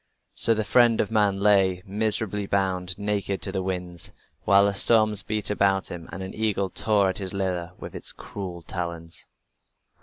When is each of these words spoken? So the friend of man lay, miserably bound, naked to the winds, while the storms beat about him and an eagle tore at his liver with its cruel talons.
So 0.33 0.55
the 0.55 0.63
friend 0.63 0.99
of 0.99 1.11
man 1.11 1.39
lay, 1.39 1.83
miserably 1.85 2.47
bound, 2.47 2.97
naked 2.97 3.39
to 3.43 3.51
the 3.51 3.61
winds, 3.61 4.11
while 4.45 4.65
the 4.65 4.73
storms 4.73 5.21
beat 5.21 5.51
about 5.51 5.91
him 5.91 6.09
and 6.11 6.23
an 6.23 6.33
eagle 6.33 6.71
tore 6.71 7.09
at 7.09 7.19
his 7.19 7.33
liver 7.35 7.73
with 7.77 7.93
its 7.93 8.11
cruel 8.11 8.63
talons. 8.63 9.27